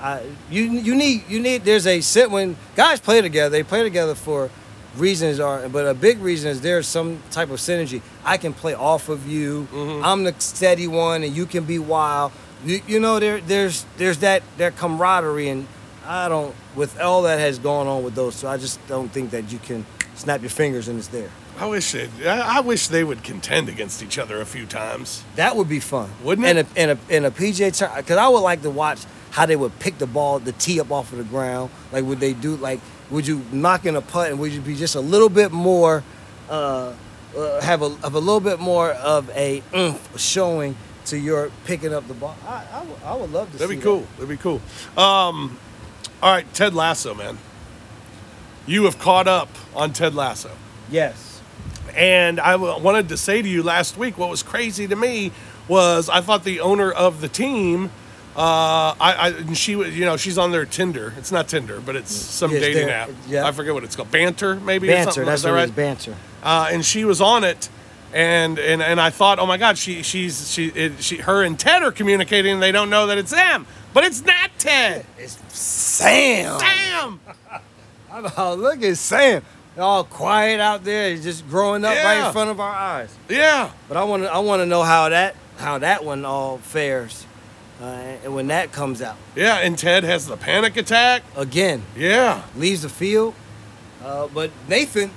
[0.00, 3.50] I, you you need you need there's a sit when guys play together.
[3.50, 4.50] They play together for
[4.96, 8.00] reasons are but a big reason is there's some type of synergy.
[8.24, 9.68] I can play off of you.
[9.72, 10.04] Mm-hmm.
[10.04, 12.32] I'm the steady one and you can be wild.
[12.64, 15.66] You, you know there there's there's that that camaraderie and
[16.08, 18.34] I don't with all that has gone on with those.
[18.34, 21.28] So I just don't think that you can snap your fingers and it's there.
[21.58, 22.08] I wish they.
[22.26, 25.24] I I wish they would contend against each other a few times.
[25.36, 26.66] That would be fun, Wouldn't and it?
[26.76, 29.56] A, and a and a PJ turn because I would like to watch how they
[29.56, 31.70] would pick the ball, the tee up off of the ground.
[31.92, 34.76] Like would they do like would you knock in a putt and would you be
[34.76, 36.04] just a little bit more,
[36.48, 36.92] uh,
[37.36, 41.92] uh, have a of a little bit more of a oomph showing to your picking
[41.92, 42.36] up the ball.
[42.46, 43.56] I I, would- love to.
[43.58, 43.82] That'd be that.
[43.82, 44.06] cool.
[44.16, 44.60] That'd be cool.
[44.96, 45.58] Um,
[46.22, 47.38] all right, Ted Lasso, man.
[48.66, 50.50] You have caught up on Ted Lasso.
[50.90, 51.40] Yes.
[51.96, 55.32] And I w- wanted to say to you last week what was crazy to me
[55.68, 57.86] was I thought the owner of the team,
[58.36, 61.14] uh, I, I and she was, you know, she's on their Tinder.
[61.18, 63.10] It's not Tinder, but it's some Yes, dating app.
[63.26, 63.46] yeah.
[63.46, 64.10] I forget what it's called.
[64.10, 64.88] Banter, maybe.
[64.88, 65.04] or Banter.
[65.12, 65.24] something?
[65.26, 65.74] That's Is that what right?
[65.76, 66.14] Banter.
[66.42, 67.68] uh, and she was on it,
[68.14, 71.58] and and and I thought, oh my God, she she's she it, she her and
[71.58, 72.52] Ted are communicating.
[72.54, 73.66] and They don't know that it's them,
[73.98, 75.04] but it's not Ted.
[75.18, 76.60] It's Sam.
[76.60, 77.20] Sam.
[78.36, 79.42] Oh, look at Sam.
[79.76, 83.12] All quiet out there, He's just growing up right in front of our eyes.
[83.28, 83.72] Yeah.
[83.88, 87.26] But I want to, I want to know how that, how that one all fares,
[87.80, 87.84] uh,
[88.24, 91.24] and when that comes out Yeah, and Ted has the panic attack.
[91.36, 92.42] again, Yeah.
[92.56, 93.34] leaves the field.
[94.04, 95.10] Uh, but Nathan,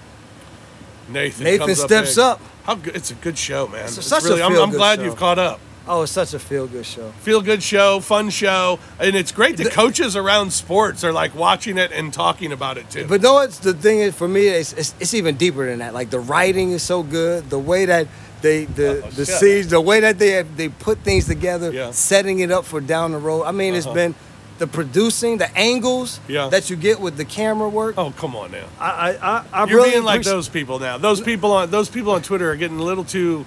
[1.08, 1.44] Nathan.
[1.44, 2.24] Nathan steps big.
[2.24, 2.42] up.
[2.64, 2.96] How good!
[2.96, 3.86] It's a good show, man.
[3.86, 5.06] It's It's such really, I'm, I'm glad show.
[5.06, 5.60] you've caught up.
[5.88, 7.12] Oh, it's such a feel good show.
[7.22, 9.58] Feel good show, fun show, and it's great.
[9.58, 13.06] The, The- coaches around sports are like watching it and talking about it too.
[13.08, 15.94] But no, it's the thing is for me, it's, it's, it's even deeper than that.
[15.94, 18.08] Like the writing is so good, the way that
[18.42, 21.92] they the Oh, the scenes, the way that they have, they put things together, Yeah.
[21.92, 23.44] setting it up for down the road.
[23.44, 23.94] I mean, it's Uh-huh.
[23.96, 24.16] been
[24.58, 26.50] the producing, the angles Yeah.
[26.50, 27.96] that you get with the camera work.
[27.98, 28.66] oh, come on now.
[28.80, 30.98] I I I, I You're really being like those people now.
[31.00, 33.46] Those people on those people on Twitter are getting a little too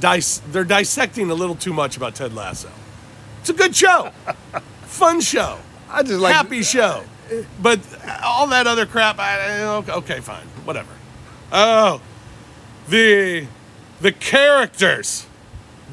[0.00, 2.70] dis- they're dissecting a little too much about Ted Lasso.
[3.40, 4.10] It's a good show.
[4.82, 5.58] Fun show.
[5.90, 7.04] I just like happy show.
[7.60, 7.80] But
[8.24, 10.90] all that other crap, I, okay, fine, whatever.
[11.52, 12.00] Oh,
[12.88, 13.46] the
[14.00, 15.26] the characters,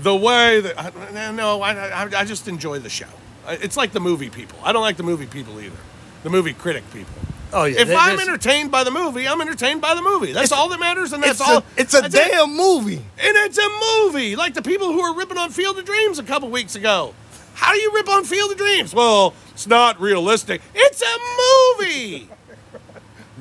[0.02, 3.08] the way that I, no, I I just enjoy the show.
[3.48, 4.58] It's like the movie people.
[4.64, 5.78] I don't like the movie people either.
[6.24, 7.14] The movie critic people.
[7.58, 10.34] Oh, yeah, If I'm entertained by the movie, I'm entertained by the movie.
[10.34, 11.58] That's all that matters, and that's It's all.
[11.60, 12.32] a, it's a that's it.
[12.32, 12.98] damn movie.
[12.98, 13.70] And it's a
[14.04, 17.14] movie, like the people who were ripping on Field of Dreams a couple weeks ago.
[17.54, 18.94] How do you rip on Field of Dreams?
[18.94, 20.62] Well, it's not realistic.
[20.74, 22.28] It's a movie.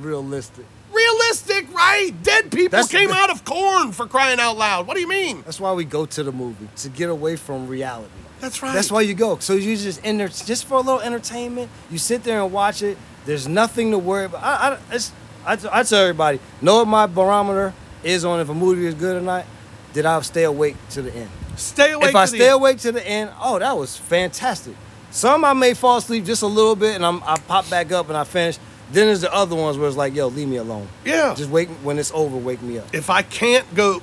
[0.00, 0.64] Realistic.
[0.92, 2.11] realistic, right?
[2.22, 4.87] Dead people That's- came out of corn for crying out loud.
[4.87, 5.42] What do you mean?
[5.44, 8.11] That's why we go to the movie to get away from reality.
[8.45, 8.75] That's right.
[8.75, 9.39] That's why you go.
[9.39, 11.71] So you just enter just for a little entertainment.
[11.91, 12.99] You sit there and watch it.
[13.25, 14.43] There's nothing to worry about.
[14.43, 15.13] I, I, it's,
[15.47, 19.17] I, I tell everybody, know what my barometer is on if a movie is good
[19.17, 19.47] or not.
[19.95, 21.31] Did I stay awake to the end?
[21.57, 22.11] Stay awake.
[22.11, 22.57] if I stay end.
[22.57, 24.75] awake to the end, oh, that was fantastic.
[25.11, 28.09] Some I may fall asleep just a little bit, and I'm, I pop back up
[28.09, 28.59] and I finish.
[28.93, 30.87] Then there's the other ones where it's like, yo, leave me alone.
[31.03, 31.35] Yeah.
[31.35, 32.37] Just wake when it's over.
[32.37, 32.95] Wake me up.
[32.95, 34.03] if I can't go,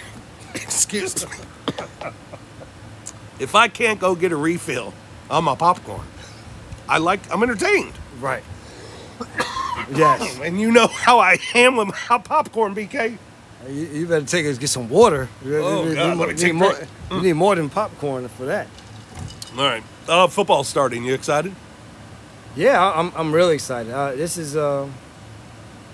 [0.54, 1.36] excuse me.
[3.38, 4.92] If I can't go get a refill
[5.30, 6.06] on my popcorn,
[6.88, 7.20] I like.
[7.32, 8.42] I'm entertained, Right.
[9.92, 10.38] yes.
[10.42, 13.16] and you know how I am with my popcorn, BK.
[13.68, 15.28] You, you better take us get some water.
[15.44, 16.88] You- Oh, you, God, you, let me take need more, break.
[17.10, 18.66] you need more than popcorn for that.
[19.56, 19.82] All right.
[20.08, 21.04] Uh, football starting.
[21.04, 21.54] You excited?
[22.56, 23.92] Yeah, I'm, I'm really excited.
[23.92, 24.88] Uh, this is uh,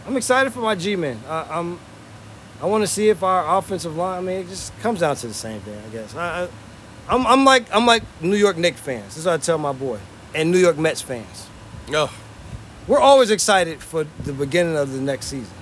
[0.06, 1.20] I'm excited for my G-men.
[1.28, 1.78] I, I'm
[2.62, 4.18] I want to see if our offensive line.
[4.18, 6.14] I mean, it just comes down to the same thing, I guess.
[6.14, 6.48] I, I,
[7.08, 9.06] I'm, I'm like I'm like New York Knicks fans.
[9.06, 9.98] This is what I tell my boy,
[10.34, 11.48] and New York Mets fans.
[11.92, 12.12] Oh,
[12.88, 15.54] We're always excited for the beginning of the next season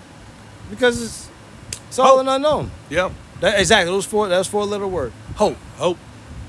[0.70, 1.28] because it's
[1.88, 2.20] it's all Hope.
[2.20, 2.70] an unknown.
[2.88, 3.11] yeah.
[3.40, 3.92] That, exactly.
[3.92, 4.28] Those four.
[4.28, 5.12] That's four little word.
[5.35, 5.57] Hope.
[5.76, 5.98] Hope.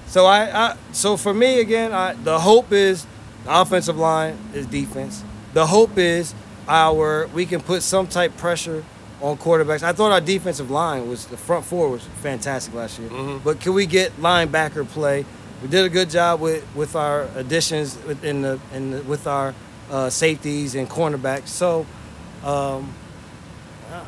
[0.06, 3.08] So I, I so for me again, I, the hope is
[3.46, 5.24] the offensive line is defense.
[5.54, 6.36] The hope is
[6.68, 8.86] our we can put some type pressure
[9.24, 9.84] on quarterbacks.
[9.84, 13.10] I thought our defensive line was the front four was fantastic last year,
[13.44, 15.26] but can we get linebacker play?
[15.62, 19.56] We did a good job with, with our additions in the in the, with our
[19.90, 21.48] uh, safeties and cornerbacks.
[21.48, 21.86] So
[22.44, 22.94] um,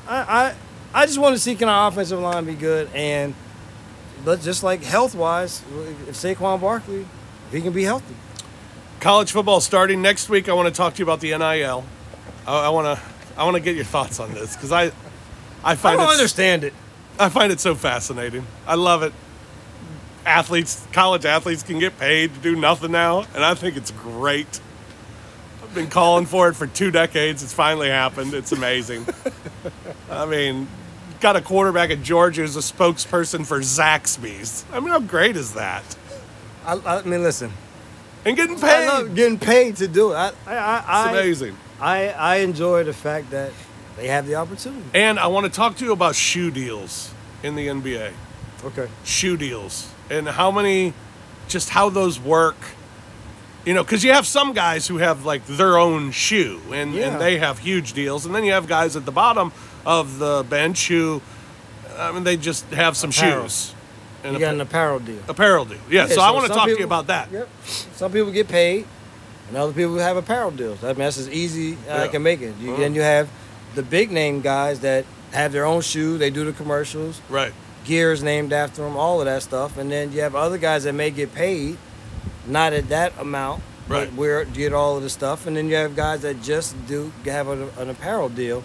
[0.07, 0.53] I,
[0.93, 3.33] I I just want to see can our offensive line be good and
[4.25, 5.61] but just like health wise,
[6.09, 7.05] if Saquon Barkley,
[7.47, 8.15] if he can be healthy.
[8.99, 10.49] College football starting next week.
[10.49, 11.85] I want to talk to you about the NIL.
[12.45, 13.03] I, I want to.
[13.37, 14.91] I want to get your thoughts on this because I,
[15.65, 16.73] I I don't understand it.
[17.19, 18.45] I find it so fascinating.
[18.67, 19.11] I love it.
[20.25, 24.59] Athletes, college athletes can get paid to do nothing now, and I think it's great.
[25.61, 27.43] I've been calling for it for two decades.
[27.43, 28.33] It's finally happened.
[28.33, 29.05] It's amazing.
[30.09, 30.67] I mean,
[31.19, 34.65] got a quarterback at Georgia who's a spokesperson for Zaxby's.
[34.71, 35.83] I mean, how great is that?
[36.65, 37.51] I, I mean, listen,
[38.25, 38.87] And getting I paid.
[38.87, 40.15] love getting paid to do it.
[40.15, 40.55] I, I,
[40.87, 41.57] I, It's amazing.
[41.79, 43.51] I, I enjoy the fact that
[43.97, 44.83] they have the opportunity.
[44.93, 48.11] And I want to talk to you about shoe deals in the NBA.
[48.63, 48.87] Okay.
[49.03, 50.93] shoe deals and how many
[51.47, 52.55] just how those work
[53.63, 57.09] you know because you have some guys who have like their own shoe and, Yeah.
[57.11, 59.51] and they have huge deals and then you have guys at the bottom
[59.85, 61.21] of the bench who
[61.99, 63.43] i mean they just have some Apparel.
[63.43, 63.75] shoes
[64.23, 65.21] and You got an apparel deal.
[65.27, 67.49] apparel deal yeah, so, i want to talk to you about that Yep.
[67.93, 68.87] Some people get paid,
[69.49, 70.83] and other people have apparel deals.
[70.83, 72.55] I mean, that's as easy as I can make it.
[72.59, 72.81] You, Uh-huh.
[72.81, 73.29] Then you have
[73.75, 76.17] the big name guys that have their own shoe.
[76.17, 77.21] They do the commercials.
[77.29, 77.53] right
[77.85, 79.77] gears named after them, all of that stuff.
[79.77, 81.77] And then you have other guys that may get paid,
[82.47, 84.09] not at that amount, Right.
[84.09, 85.45] but where get all of the stuff.
[85.47, 88.63] And then you have guys that just do have a, an apparel deal.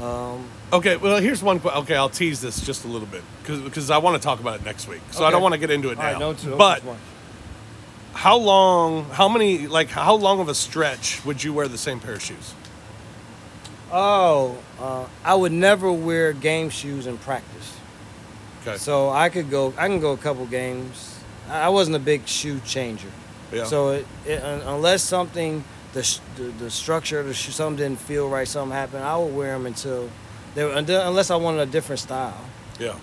[0.00, 3.98] Um, okay well here's one okay i'll tease this just a little bit because i
[3.98, 5.98] want to talk about it next week so i don't want to get into it
[5.98, 6.82] now right, don't, don't but
[8.14, 12.00] how long how many like how long of a stretch would you wear the same
[12.00, 12.54] pair of shoes
[13.92, 17.76] oh, uh, I would never wear game shoes in practice.
[18.62, 19.72] okay So I could go.
[19.76, 21.18] I can go a couple games.
[21.50, 23.10] I wasn't a big shoe changer.
[23.52, 27.76] yeah So it, it, unless something, the, sh- the the structure of the shoe, something
[27.76, 30.08] didn't feel right, something happened, I would wear them until,
[30.54, 32.40] they were, unless I wanted a different style.
[32.78, 32.96] yeah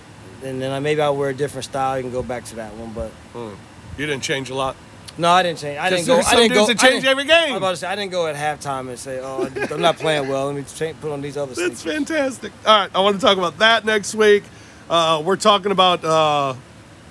[0.43, 1.97] And then I, maybe I'll wear a different style.
[1.97, 3.54] You can go back to that one, but Hmm.
[3.97, 4.75] You didn't change a lot.
[5.17, 5.78] No, I didn't change.
[5.80, 6.19] I didn't go.
[6.19, 6.63] I didn't go.
[6.63, 7.50] I change didn't- every game.
[7.50, 9.98] I was about to say I didn't go at halftime and say, "Oh, I'm not
[9.98, 10.45] playing well.
[10.48, 12.52] Let me cha- put on these other That's sneakers." fantastic.
[12.65, 14.44] All right, I want to talk about that next week.
[14.90, 16.54] Uh, we're talking about uh,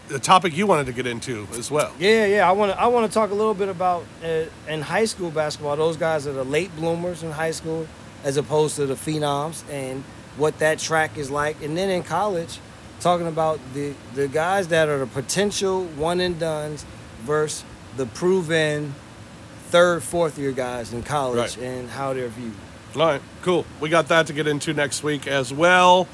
[0.09, 1.93] the topic you wanted to get into as well.
[1.99, 2.49] Yeah, yeah.
[2.49, 2.81] I want to.
[2.81, 5.77] I want to talk a little bit about uh, in high school basketball.
[5.77, 7.87] Those guys are the late bloomers in high school,
[8.25, 10.03] as opposed to the phenoms, and
[10.39, 11.62] what that track is like.
[11.62, 12.59] And then in college,
[13.01, 16.87] talking about the the guys that are the potential one and dones
[17.22, 17.64] versus
[17.99, 18.94] the proven
[19.68, 21.66] third, fourth year guys in college Right.
[21.66, 22.55] and how they're viewed.
[22.96, 23.66] All right, cool.
[23.80, 26.09] We got that to get into next week as well.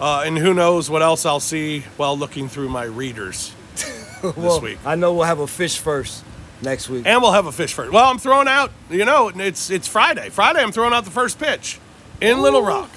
[0.00, 3.52] Uh, and who knows what else I'll see while looking through my readers
[4.22, 4.78] this well, week.
[4.84, 6.22] I know we'll have a fish first
[6.62, 7.04] next week.
[7.06, 7.90] And we'll have a fish first.
[7.92, 10.28] Well, I'm throwing out, you know, it's it's Friday.
[10.28, 11.80] Friday, I'm throwing out the first pitch
[12.20, 12.90] in Little Rock.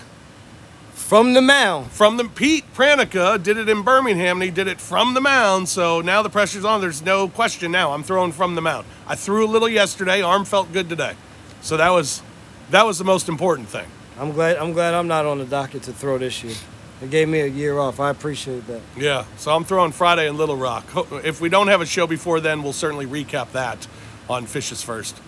[1.10, 1.90] From the mound.
[1.90, 5.68] From the Pete Pranica did it in Birmingham, and he did it from the mound.
[5.68, 6.82] So now the pressure's on.
[6.82, 7.94] There's no question now.
[7.94, 8.86] I'm throwing from the mound.
[9.08, 10.22] I threw a little yesterday.
[10.22, 11.16] Arm felt good today.
[11.62, 12.22] So that was
[12.70, 13.88] that was the most important thing.
[14.20, 16.54] I'm glad I'm glad I'm not on the docket to throw this year.
[17.02, 18.00] It gave me a year off.
[18.00, 18.82] I appreciate that.
[18.96, 19.26] Yeah.
[19.38, 20.86] So I'm throwing Friday in Little Rock.
[21.26, 23.88] If we don't have a show before then, we'll certainly recap that
[24.30, 25.20] on Fishes First.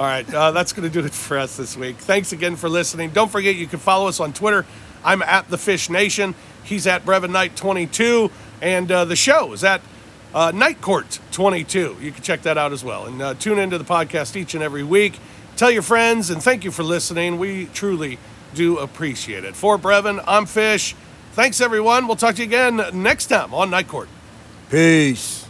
[0.00, 1.96] All right, uh, that's going to do it for us this week.
[1.96, 3.10] Thanks again for listening.
[3.10, 4.64] Don't forget you can follow us on Twitter.
[5.04, 6.34] I'm at the Fish Nation.
[6.64, 8.30] He's at Brevin Knight 22,
[8.60, 9.80] and uh, the show is at
[10.34, 11.96] uh, Night Court 22.
[12.00, 14.62] You can check that out as well, and uh, tune into the podcast each and
[14.62, 15.18] every week.
[15.56, 17.38] Tell your friends, and thank you for listening.
[17.38, 18.18] We truly
[18.54, 19.56] do appreciate it.
[19.56, 20.94] For Brevin, I'm Fish.
[21.32, 22.06] Thanks everyone.
[22.06, 24.08] We'll talk to you again next time on Night Court.
[24.70, 25.37] Peace.